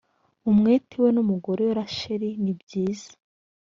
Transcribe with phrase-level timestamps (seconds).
[0.49, 3.11] umwete we n umugore we rachel nibyiza